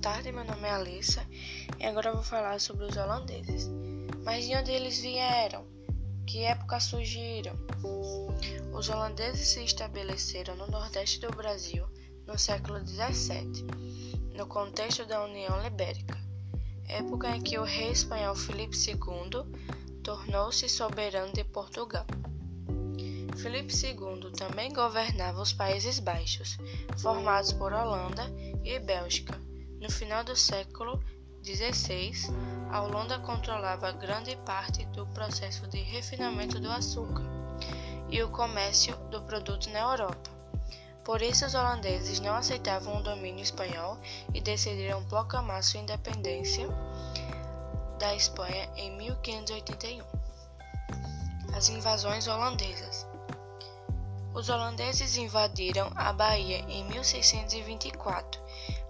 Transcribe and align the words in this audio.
tarde, 0.00 0.32
meu 0.32 0.44
nome 0.44 0.66
é 0.66 0.70
Alissa 0.70 1.26
e 1.78 1.84
agora 1.84 2.14
vou 2.14 2.22
falar 2.22 2.58
sobre 2.58 2.86
os 2.86 2.96
holandeses. 2.96 3.68
Mas 4.24 4.46
de 4.46 4.56
onde 4.56 4.72
eles 4.72 4.98
vieram? 4.98 5.66
Que 6.26 6.44
época 6.44 6.80
surgiram? 6.80 7.54
Os 8.72 8.88
holandeses 8.88 9.48
se 9.48 9.62
estabeleceram 9.62 10.56
no 10.56 10.66
nordeste 10.68 11.20
do 11.20 11.30
Brasil 11.36 11.86
no 12.26 12.38
século 12.38 12.78
XVII, 12.86 13.66
no 14.34 14.46
contexto 14.46 15.04
da 15.04 15.22
União 15.22 15.62
Libérica, 15.62 16.16
época 16.88 17.36
em 17.36 17.42
que 17.42 17.58
o 17.58 17.64
rei 17.64 17.90
espanhol 17.90 18.34
Filipe 18.34 18.76
II 18.76 20.00
tornou-se 20.02 20.66
soberano 20.66 21.32
de 21.34 21.44
Portugal. 21.44 22.06
Filipe 23.36 23.74
II 23.74 24.32
também 24.32 24.72
governava 24.72 25.42
os 25.42 25.52
Países 25.52 25.98
Baixos, 25.98 26.56
formados 26.96 27.52
por 27.52 27.72
Holanda 27.72 28.24
e 28.64 28.78
Bélgica. 28.78 29.49
No 29.80 29.90
final 29.90 30.22
do 30.22 30.36
século 30.36 31.02
XVI, 31.42 32.12
a 32.70 32.82
Holanda 32.82 33.18
controlava 33.20 33.90
grande 33.92 34.36
parte 34.44 34.84
do 34.86 35.06
processo 35.06 35.66
de 35.68 35.80
refinamento 35.80 36.60
do 36.60 36.70
açúcar 36.70 37.24
e 38.10 38.22
o 38.22 38.28
comércio 38.28 38.94
do 39.10 39.22
produto 39.22 39.70
na 39.70 39.80
Europa. 39.80 40.30
Por 41.02 41.22
isso, 41.22 41.46
os 41.46 41.54
holandeses 41.54 42.20
não 42.20 42.34
aceitavam 42.34 42.98
o 42.98 43.02
domínio 43.02 43.42
espanhol 43.42 43.98
e 44.34 44.40
decidiram 44.42 45.02
proclamar 45.04 45.62
sua 45.62 45.80
independência 45.80 46.68
da 47.98 48.14
Espanha 48.14 48.70
em 48.76 48.94
1581. 48.98 50.04
As 51.54 51.70
invasões 51.70 52.28
holandesas. 52.28 53.06
Os 54.34 54.50
holandeses 54.50 55.16
invadiram 55.16 55.90
a 55.96 56.12
Bahia 56.12 56.58
em 56.68 56.84
1624, 56.84 58.40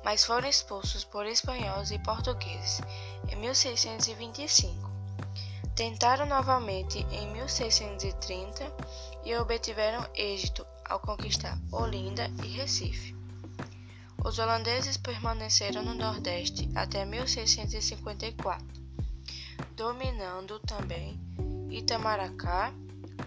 mas 0.05 0.25
foram 0.25 0.49
expulsos 0.49 1.05
por 1.05 1.27
espanhóis 1.27 1.91
e 1.91 1.99
portugueses 1.99 2.81
em 3.29 3.37
1625. 3.37 4.91
Tentaram 5.75 6.27
novamente 6.27 6.99
em 7.11 7.33
1630 7.33 8.73
e 9.25 9.35
obtiveram 9.37 10.07
êxito 10.15 10.67
ao 10.85 11.01
conquistar 11.01 11.59
Olinda 11.71 12.31
e 12.45 12.49
Recife. 12.49 13.15
Os 14.23 14.39
holandeses 14.39 14.99
permaneceram 14.99 15.83
no 15.83 15.95
Nordeste 15.95 16.69
até 16.75 17.07
1654, 17.07 18.67
dominando 19.75 20.59
também 20.61 21.19
Itamaracá, 21.71 22.73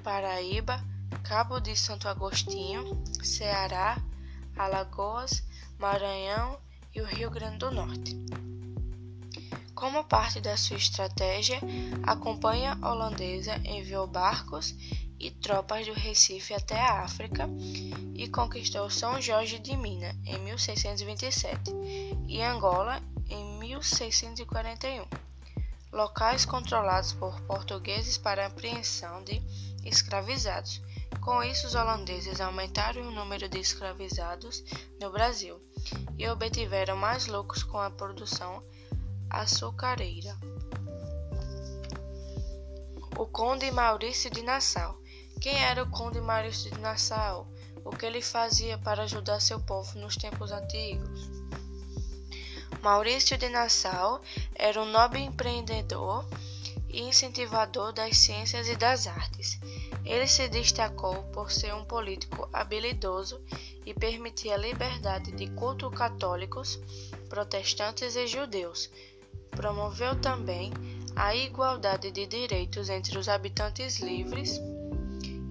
Paraíba, 0.03 0.83
Cabo 1.23 1.59
de 1.59 1.75
Santo 1.75 2.07
Agostinho, 2.07 3.03
Ceará, 3.23 3.97
Alagoas, 4.55 5.44
Maranhão 5.77 6.59
e 6.93 7.02
o 7.02 7.05
Rio 7.05 7.29
Grande 7.29 7.57
do 7.57 7.71
Norte. 7.71 8.16
Como 9.73 10.03
parte 10.05 10.39
da 10.39 10.55
sua 10.55 10.77
estratégia, 10.77 11.59
a 12.03 12.16
Companhia 12.16 12.77
Holandesa 12.81 13.57
enviou 13.66 14.07
barcos 14.07 14.73
e 15.19 15.31
tropas 15.31 15.85
do 15.85 15.94
Recife 15.94 16.53
até 16.53 16.79
a 16.79 17.01
África 17.01 17.49
e 18.13 18.27
conquistou 18.29 18.89
São 18.89 19.21
Jorge 19.21 19.59
de 19.59 19.75
Minas 19.75 20.16
em 20.25 20.38
1627 20.39 21.71
e 22.27 22.41
Angola 22.41 23.01
em 23.29 23.57
1641, 23.59 25.05
locais 25.91 26.45
controlados 26.45 27.13
por 27.13 27.41
portugueses 27.41 28.17
para 28.17 28.45
apreensão 28.45 29.23
de 29.23 29.41
escravizados 29.83 30.81
com 31.19 31.44
isso, 31.44 31.67
os 31.67 31.75
holandeses 31.75 32.39
aumentaram 32.39 33.02
o 33.02 33.11
número 33.11 33.50
de 33.50 33.59
escravizados 33.59 34.64
no 35.00 35.11
Brasil 35.11 35.61
e 36.17 36.28
obtiveram 36.28 36.95
mais 36.95 37.28
lucros 37.28 37.64
com 37.64 37.78
a 37.78 37.89
produção 37.89 38.64
açucareira. 39.30 40.38
O 43.18 43.25
Conde 43.28 43.69
Maurício 43.72 44.29
de 44.29 44.41
Nassau. 44.41 44.97
Quem 45.41 45.56
era 45.63 45.84
o 45.84 45.90
Conde 45.90 46.22
Maurício 46.22 46.72
de 46.72 46.79
Nassau? 46.79 47.47
O 47.84 47.90
que 47.90 48.06
ele 48.06 48.22
fazia 48.22 48.78
para 48.78 49.03
ajudar 49.03 49.40
seu 49.40 49.59
povo 49.59 50.00
nos 50.00 50.16
tempos 50.16 50.52
antigos? 50.52 51.29
Maurício 52.81 53.38
de 53.38 53.50
Nassau 53.50 54.22
era 54.56 54.81
um 54.81 54.85
nobre 54.85 55.19
empreendedor 55.22 56.25
e 56.93 57.01
incentivador 57.01 57.91
das 57.91 58.17
ciências 58.17 58.69
e 58.69 58.75
das 58.75 59.07
artes. 59.07 59.59
Ele 60.05 60.27
se 60.27 60.47
destacou 60.47 61.23
por 61.33 61.51
ser 61.51 61.73
um 61.73 61.83
político 61.83 62.47
habilidoso 62.53 63.41
e 63.85 63.93
permitia 63.93 64.53
a 64.53 64.57
liberdade 64.57 65.31
de 65.31 65.47
culto 65.51 65.89
católicos, 65.89 66.79
protestantes 67.27 68.15
e 68.15 68.27
judeus. 68.27 68.89
Promoveu 69.51 70.19
também 70.21 70.71
a 71.15 71.35
igualdade 71.35 72.11
de 72.11 72.25
direitos 72.25 72.89
entre 72.89 73.17
os 73.17 73.27
habitantes 73.27 73.99
livres, 73.99 74.59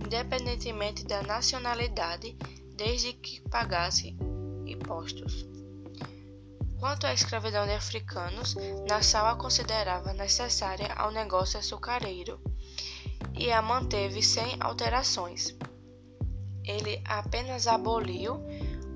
independentemente 0.04 1.04
da 1.04 1.22
nacionalidade, 1.22 2.36
desde 2.76 3.12
que 3.12 3.40
pagassem 3.48 4.16
impostos. 4.66 5.51
Quanto 6.82 7.06
à 7.06 7.14
escravidão 7.14 7.64
de 7.64 7.74
africanos, 7.74 8.56
Nassau 8.88 9.24
a 9.28 9.36
considerava 9.36 10.12
necessária 10.14 10.92
ao 10.94 11.12
negócio 11.12 11.56
açucareiro 11.56 12.40
e 13.38 13.52
a 13.52 13.62
manteve 13.62 14.20
sem 14.20 14.56
alterações. 14.58 15.54
Ele 16.64 17.00
apenas 17.04 17.68
aboliu 17.68 18.44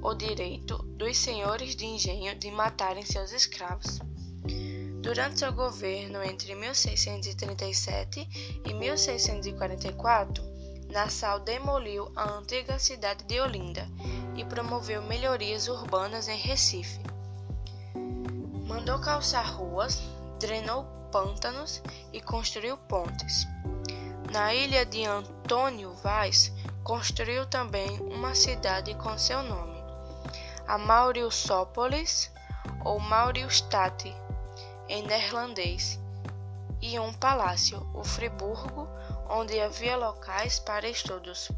o 0.03 0.15
direito 0.15 0.79
dos 0.97 1.17
senhores 1.17 1.77
de 1.77 1.87
engenho 1.87 2.35
de 2.35 2.51
matarem 2.51 3.07
seus 3.07 3.31
escravos. 3.31 4.01
Durante 5.01 5.39
seu 5.39 5.53
governo 5.53 6.25
entre 6.25 6.57
1637 6.57 8.29
e 8.65 8.75
1644, 8.75 10.43
Nassau 10.91 11.39
demoliu 11.39 12.11
a 12.17 12.33
antiga 12.33 12.81
cidade 12.81 13.23
de 13.27 13.39
Olinda 13.39 13.89
e 14.37 14.45
promoveu 14.45 15.03
melhorias 15.03 15.69
urbanas 15.69 16.27
em 16.27 16.37
Recife. 16.37 16.99
Mandou 18.77 18.99
calçar 18.99 19.55
ruas, 19.55 20.03
drenou 20.39 20.85
pântanos 21.11 21.83
e 22.13 22.21
construiu 22.21 22.77
pontes. 22.77 23.47
Na 24.31 24.53
ilha 24.53 24.85
de 24.85 25.03
Antônio 25.03 25.95
Vaz, 25.95 26.53
construiu 26.85 27.47
também 27.47 27.99
uma 28.01 28.35
cidade 28.35 28.95
com 28.97 29.17
seu 29.17 29.43
nome, 29.43 29.83
a 30.69 30.77
Mauriusópolis 30.77 32.31
ou 32.85 33.01
Mauriustate, 33.01 34.15
em 34.91 35.03
neerlandês, 35.05 35.99
e 36.83 37.01
um 37.01 37.15
palácio, 37.15 37.81
o 37.95 38.05
Friburgo, 38.05 38.87
onde 39.31 39.59
havia 39.59 39.97
locais 39.97 40.59
para 40.59 40.87
estudos 40.87 41.51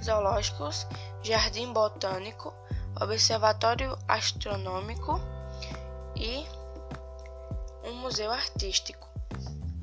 zoológicos, 0.00 0.86
jardim 1.20 1.72
botânico, 1.72 2.54
observatório 3.00 3.98
astronômico 4.06 5.31
e 6.22 6.46
um 7.84 7.94
museu 7.94 8.30
artístico. 8.30 9.08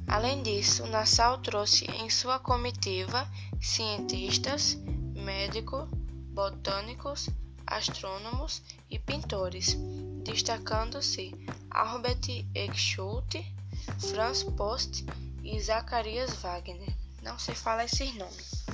Além 0.07 0.41
disso, 0.41 0.87
Nassau 0.87 1.37
trouxe 1.39 1.85
em 1.91 2.09
sua 2.09 2.39
comitiva 2.39 3.29
cientistas, 3.61 4.75
médicos, 5.13 5.89
botânicos, 6.33 7.29
astrônomos 7.67 8.61
e 8.89 8.97
pintores, 8.97 9.75
destacando-se 10.23 11.35
Albert 11.69 12.45
Eichschult, 12.55 13.45
Franz 13.99 14.43
Post 14.43 15.05
e 15.43 15.59
Zacarias 15.59 16.33
Wagner. 16.35 16.95
Não 17.21 17.37
se 17.37 17.53
fala 17.53 17.83
esses 17.83 18.15
nomes. 18.15 18.65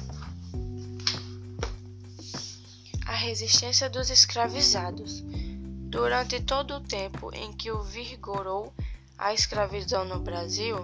A 3.07 3.15
resistência 3.15 3.89
dos 3.89 4.09
escravizados. 4.11 5.23
Durante 5.95 6.41
todo 6.41 6.75
o 6.75 6.81
tempo 6.81 7.33
em 7.33 7.53
que 7.53 7.71
o 7.71 7.81
vigorou 7.81 8.73
a 9.17 9.33
escravidão 9.33 10.03
no 10.03 10.19
Brasil, 10.19 10.75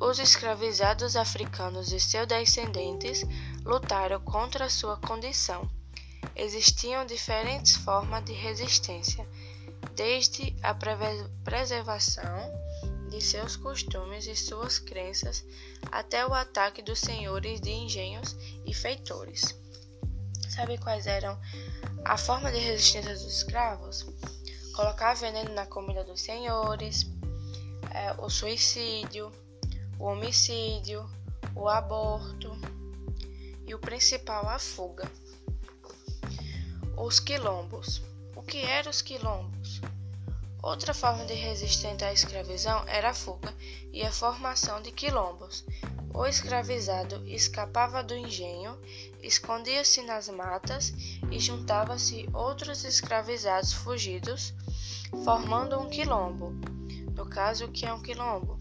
os 0.00 0.18
escravizados 0.18 1.14
africanos 1.14 1.92
e 1.92 2.00
seus 2.00 2.26
descendentes 2.26 3.22
lutaram 3.66 4.18
contra 4.22 4.70
sua 4.70 4.96
condição. 4.96 5.70
Existiam 6.34 7.04
diferentes 7.04 7.76
formas 7.76 8.24
de 8.24 8.32
resistência, 8.32 9.28
desde 9.94 10.56
a 10.62 10.74
preservação 11.44 12.50
de 13.10 13.20
seus 13.20 13.56
costumes 13.56 14.26
e 14.26 14.34
suas 14.34 14.78
crenças 14.78 15.44
até 15.92 16.26
o 16.26 16.32
ataque 16.32 16.80
dos 16.80 16.98
senhores 16.98 17.60
de 17.60 17.72
engenhos 17.72 18.34
e 18.64 18.72
feitores. 18.72 19.54
Sabe 20.54 20.78
quais 20.78 21.08
eram 21.08 21.36
a 22.04 22.16
forma 22.16 22.52
de 22.52 22.58
resistência 22.58 23.12
dos 23.12 23.24
escravos? 23.24 24.06
Colocar 24.76 25.14
veneno 25.14 25.52
na 25.52 25.66
comida 25.66 26.04
dos 26.04 26.20
senhores, 26.20 27.06
é, 27.90 28.12
o 28.18 28.30
suicídio, 28.30 29.32
o 29.98 30.04
homicídio, 30.04 31.10
o 31.56 31.68
aborto 31.68 32.56
e 33.66 33.74
o 33.74 33.80
principal, 33.80 34.48
a 34.48 34.60
fuga. 34.60 35.10
Os 36.96 37.18
quilombos. 37.18 38.00
O 38.36 38.42
que 38.42 38.58
eram 38.58 38.92
os 38.92 39.02
quilombos? 39.02 39.80
Outra 40.62 40.94
forma 40.94 41.24
de 41.24 41.34
resistência 41.34 42.06
à 42.06 42.12
escravidão 42.12 42.84
era 42.86 43.10
a 43.10 43.14
fuga 43.14 43.52
e 43.92 44.02
a 44.02 44.12
formação 44.12 44.80
de 44.80 44.92
quilombos. 44.92 45.64
O 46.14 46.24
escravizado 46.26 47.26
escapava 47.26 48.00
do 48.00 48.14
engenho, 48.14 48.78
escondia-se 49.20 50.00
nas 50.02 50.28
matas 50.28 50.94
e 51.28 51.40
juntava-se 51.40 52.28
outros 52.32 52.84
escravizados 52.84 53.72
fugidos, 53.72 54.54
formando 55.24 55.76
um 55.76 55.90
quilombo. 55.90 56.52
No 57.16 57.26
caso, 57.26 57.64
o 57.64 57.72
que 57.72 57.84
é 57.84 57.92
um 57.92 58.00
quilombo? 58.00 58.60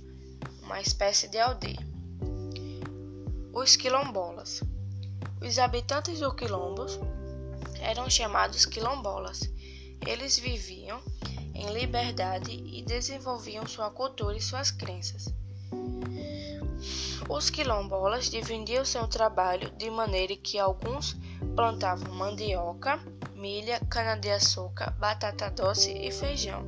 Uma 0.64 0.82
espécie 0.82 1.28
de 1.28 1.38
aldeia. 1.38 1.88
Os 3.54 3.76
quilombolas. 3.76 4.64
Os 5.40 5.60
habitantes 5.60 6.22
do 6.22 6.34
quilombos 6.34 7.00
eram 7.80 8.10
chamados 8.10 8.66
quilombolas. 8.66 9.42
Eles 10.08 10.40
viviam 10.40 11.04
em 11.54 11.72
liberdade 11.72 12.52
e 12.52 12.82
desenvolviam 12.82 13.68
sua 13.68 13.92
cultura 13.92 14.36
e 14.36 14.42
suas 14.42 14.72
crenças. 14.72 15.32
Os 17.30 17.50
quilombolas 17.50 18.30
dividiam 18.30 18.84
seu 18.84 19.08
trabalho 19.08 19.70
de 19.72 19.90
maneira 19.90 20.36
que 20.36 20.60
alguns 20.60 21.18
plantavam 21.56 22.14
mandioca, 22.14 23.00
milha, 23.34 23.80
cana-de-açúcar, 23.90 24.92
batata 25.00 25.50
doce 25.50 25.94
e 25.94 26.12
feijão. 26.12 26.66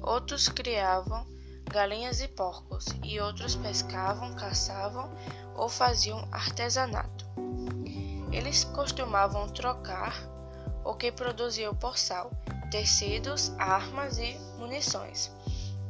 Outros 0.00 0.48
criavam 0.48 1.26
galinhas 1.70 2.20
e 2.20 2.28
porcos, 2.28 2.86
e 3.02 3.20
outros 3.20 3.56
pescavam, 3.56 4.34
caçavam 4.34 5.10
ou 5.54 5.68
faziam 5.68 6.26
artesanato. 6.32 7.26
Eles 8.32 8.64
costumavam 8.64 9.48
trocar 9.48 10.14
o 10.84 10.94
que 10.94 11.12
produziam 11.12 11.74
por 11.74 11.98
sal, 11.98 12.30
tecidos, 12.70 13.52
armas 13.58 14.18
e 14.18 14.38
munições 14.58 15.30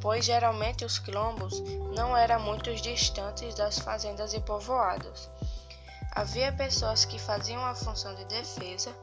pois 0.01 0.25
geralmente 0.25 0.85
os 0.85 0.99
quilombos 0.99 1.61
não 1.95 2.17
eram 2.17 2.41
muito 2.41 2.75
distantes 2.75 3.55
das 3.55 3.79
fazendas 3.79 4.35
e 4.35 4.41
povoados. 4.41 5.29
Havia 6.13 6.53
pessoas 6.53 7.05
que 7.05 7.19
faziam 7.19 7.65
a 7.65 7.75
função 7.75 8.15
de 8.15 8.25
defesa 8.27 8.95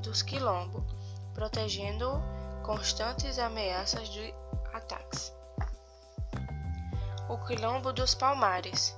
dos 0.00 0.22
quilombos, 0.22 0.84
protegendo 1.32 2.22
constantes 2.62 3.38
ameaças 3.38 4.08
de 4.08 4.34
ataques. 4.72 5.32
O 7.28 7.38
Quilombo 7.38 7.92
dos 7.92 8.14
Palmares 8.14 8.96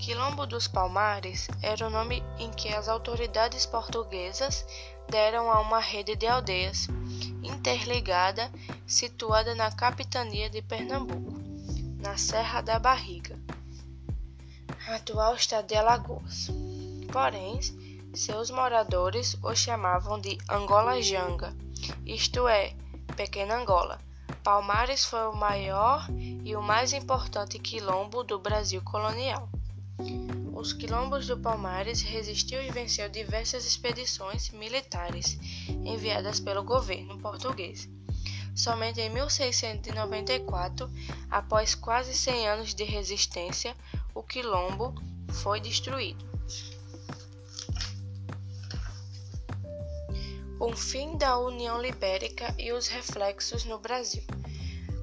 Quilombo 0.00 0.46
dos 0.46 0.66
Palmares 0.66 1.46
era 1.62 1.86
o 1.86 1.90
nome 1.90 2.24
em 2.38 2.50
que 2.50 2.72
as 2.72 2.88
autoridades 2.88 3.66
portuguesas 3.66 4.64
deram 5.10 5.50
a 5.50 5.60
uma 5.60 5.78
rede 5.78 6.16
de 6.16 6.26
aldeias 6.26 6.86
interligada 7.42 8.50
situada 8.86 9.54
na 9.54 9.70
capitania 9.70 10.48
de 10.50 10.62
Pernambuco, 10.62 11.40
na 11.98 12.16
Serra 12.16 12.60
da 12.60 12.78
Barriga, 12.78 13.38
atual 14.88 15.34
estado 15.34 15.66
de 15.66 15.74
Alagoas. 15.74 16.48
Porém, 17.12 17.60
seus 18.14 18.50
moradores 18.50 19.36
o 19.42 19.54
chamavam 19.54 20.18
de 20.18 20.38
Angola 20.48 21.00
Janga, 21.00 21.54
isto 22.04 22.48
é, 22.48 22.74
Pequena 23.16 23.56
Angola. 23.56 24.00
Palmares 24.42 25.04
foi 25.04 25.26
o 25.28 25.36
maior 25.36 26.06
e 26.44 26.56
o 26.56 26.62
mais 26.62 26.92
importante 26.92 27.58
quilombo 27.58 28.24
do 28.24 28.38
Brasil 28.38 28.80
colonial. 28.82 29.48
Os 30.60 30.74
quilombos 30.74 31.26
do 31.26 31.38
Palmares 31.38 32.02
resistiu 32.02 32.62
e 32.62 32.70
venceu 32.70 33.08
diversas 33.08 33.64
expedições 33.64 34.50
militares 34.50 35.38
enviadas 35.70 36.38
pelo 36.38 36.62
governo 36.62 37.18
português. 37.18 37.88
Somente 38.54 39.00
em 39.00 39.08
1694, 39.08 40.90
após 41.30 41.74
quase 41.74 42.12
100 42.12 42.46
anos 42.46 42.74
de 42.74 42.84
resistência, 42.84 43.74
o 44.14 44.22
quilombo 44.22 44.94
foi 45.32 45.60
destruído. 45.60 46.28
O 50.60 50.76
fim 50.76 51.16
da 51.16 51.38
União 51.38 51.80
Libérica 51.80 52.54
e 52.58 52.70
os 52.70 52.86
reflexos 52.86 53.64
no 53.64 53.78
Brasil. 53.78 54.22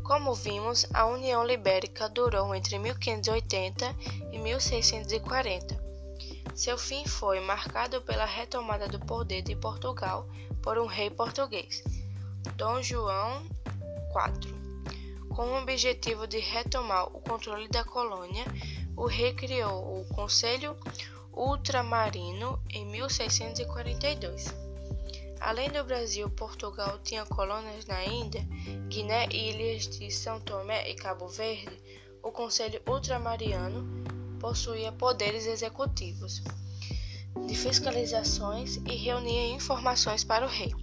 Como 0.07 0.33
vimos, 0.33 0.85
a 0.93 1.05
União 1.05 1.45
Libérica 1.45 2.07
durou 2.07 2.55
entre 2.55 2.79
1580 2.79 3.93
e 4.31 4.39
1640. 4.39 5.83
Seu 6.55 6.77
fim 6.77 7.05
foi 7.05 7.41
marcado 7.41 8.01
pela 8.03 8.23
retomada 8.23 8.87
do 8.87 9.01
poder 9.01 9.41
de 9.41 9.53
Portugal 9.53 10.25
por 10.63 10.77
um 10.77 10.85
rei 10.85 11.09
português, 11.09 11.83
Dom 12.55 12.81
João 12.81 13.45
IV. 14.15 14.55
Com 15.35 15.47
o 15.47 15.61
objetivo 15.61 16.25
de 16.25 16.39
retomar 16.39 17.07
o 17.07 17.19
controle 17.19 17.67
da 17.67 17.83
colônia, 17.83 18.45
o 18.95 19.07
rei 19.07 19.33
criou 19.33 19.99
o 19.99 20.05
Conselho 20.15 20.77
Ultramarino 21.33 22.63
em 22.69 22.85
1642. 22.85 24.66
Além 25.39 25.69
do 25.69 25.83
Brasil, 25.83 26.29
Portugal 26.29 26.99
tinha 27.03 27.25
colônias 27.25 27.85
na 27.85 28.03
Índia, 28.05 28.45
Guiné 28.89 29.27
e 29.31 29.51
ilhas 29.51 29.87
de 29.87 30.11
São 30.11 30.39
Tomé 30.39 30.89
e 30.89 30.95
Cabo 30.95 31.27
Verde. 31.27 31.81
O 32.23 32.31
Conselho 32.31 32.81
Ultramariano 32.87 33.85
possuía 34.39 34.91
poderes 34.91 35.45
executivos 35.45 36.41
de 37.45 37.55
fiscalizações 37.55 38.77
e 38.77 38.95
reunia 38.95 39.53
informações 39.53 40.23
para 40.23 40.45
o 40.45 40.49
rei, 40.49 40.73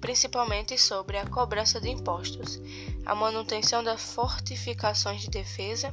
principalmente 0.00 0.78
sobre 0.78 1.18
a 1.18 1.26
cobrança 1.26 1.80
de 1.80 1.90
impostos, 1.90 2.60
a 3.04 3.14
manutenção 3.14 3.82
das 3.82 4.00
fortificações 4.14 5.22
de 5.22 5.30
defesa 5.30 5.92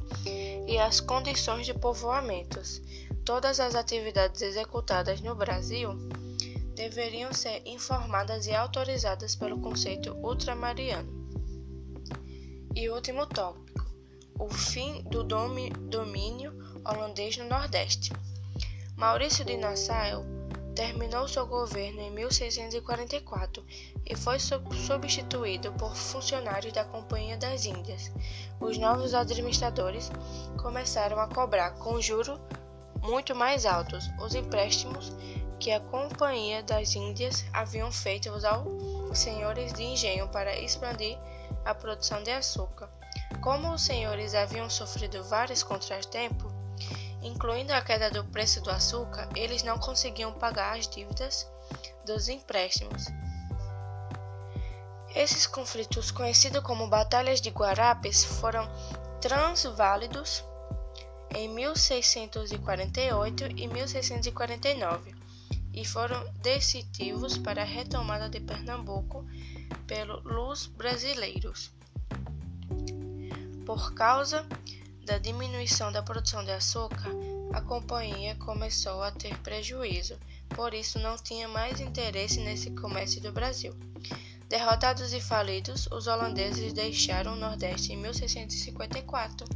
e 0.66 0.78
as 0.78 1.00
condições 1.00 1.66
de 1.66 1.74
povoamentos. 1.74 2.80
Todas 3.24 3.60
as 3.60 3.74
atividades 3.74 4.42
executadas 4.42 5.20
no 5.20 5.34
Brasil 5.34 5.96
deveriam 6.74 7.32
ser 7.32 7.62
informadas 7.66 8.46
e 8.46 8.54
autorizadas 8.54 9.36
pelo 9.36 9.60
conceito 9.60 10.14
ultramariano. 10.22 11.22
E 12.74 12.88
último 12.88 13.26
tópico: 13.26 13.86
o 14.38 14.48
fim 14.48 15.02
do 15.04 15.22
domínio 15.22 16.52
holandês 16.84 17.36
no 17.36 17.44
Nordeste. 17.44 18.12
Maurício 18.96 19.44
de 19.44 19.56
Nassau 19.56 20.24
terminou 20.74 21.28
seu 21.28 21.46
governo 21.46 22.00
em 22.00 22.10
1644 22.10 23.64
e 24.06 24.16
foi 24.16 24.38
substituído 24.38 25.72
por 25.72 25.94
funcionários 25.94 26.72
da 26.72 26.84
Companhia 26.84 27.36
das 27.36 27.66
Índias. 27.66 28.10
Os 28.58 28.78
novos 28.78 29.14
administradores 29.14 30.10
começaram 30.60 31.20
a 31.20 31.28
cobrar 31.28 31.72
com 31.72 32.00
juros 32.00 32.40
muito 33.02 33.34
mais 33.34 33.66
altos 33.66 34.08
os 34.20 34.34
empréstimos 34.34 35.12
que 35.62 35.70
a 35.70 35.78
Companhia 35.78 36.60
das 36.60 36.96
Índias 36.96 37.44
haviam 37.52 37.92
feito 37.92 38.28
aos 38.28 39.16
senhores 39.16 39.72
de 39.72 39.84
engenho 39.84 40.26
para 40.26 40.58
expandir 40.58 41.16
a 41.64 41.72
produção 41.72 42.20
de 42.20 42.32
açúcar. 42.32 42.90
Como 43.40 43.72
os 43.72 43.82
senhores 43.82 44.34
haviam 44.34 44.68
sofrido 44.68 45.22
vários 45.22 45.62
contratempos, 45.62 46.52
incluindo 47.22 47.72
a 47.72 47.80
queda 47.80 48.10
do 48.10 48.24
preço 48.24 48.60
do 48.60 48.72
açúcar, 48.72 49.28
eles 49.36 49.62
não 49.62 49.78
conseguiam 49.78 50.32
pagar 50.32 50.76
as 50.76 50.88
dívidas 50.88 51.48
dos 52.04 52.28
empréstimos. 52.28 53.04
Esses 55.14 55.46
conflitos, 55.46 56.10
conhecidos 56.10 56.64
como 56.64 56.88
Batalhas 56.88 57.40
de 57.40 57.50
Guarapes, 57.50 58.24
foram 58.24 58.68
transválidos 59.20 60.44
em 61.36 61.48
1648 61.50 63.44
e 63.56 63.68
1649 63.68 65.11
e 65.72 65.84
foram 65.84 66.22
decisivos 66.42 67.38
para 67.38 67.62
a 67.62 67.66
retomada 67.66 68.28
de 68.28 68.40
Pernambuco 68.40 69.24
pelos 69.86 70.66
brasileiros. 70.66 71.70
Por 73.64 73.94
causa 73.94 74.46
da 75.04 75.18
diminuição 75.18 75.90
da 75.90 76.02
produção 76.02 76.44
de 76.44 76.50
açúcar, 76.50 77.10
a 77.52 77.60
companhia 77.60 78.34
começou 78.36 79.02
a 79.02 79.10
ter 79.10 79.36
prejuízo, 79.38 80.18
por 80.50 80.74
isso 80.74 80.98
não 80.98 81.16
tinha 81.16 81.48
mais 81.48 81.80
interesse 81.80 82.40
nesse 82.40 82.70
comércio 82.70 83.20
do 83.20 83.32
Brasil. 83.32 83.74
Derrotados 84.48 85.14
e 85.14 85.20
falidos, 85.20 85.86
os 85.90 86.06
holandeses 86.06 86.72
deixaram 86.72 87.32
o 87.32 87.36
Nordeste 87.36 87.92
em 87.92 87.96
1654. 87.96 89.46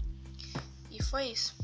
E 0.91 1.03
foi 1.03 1.27
isso. 1.27 1.55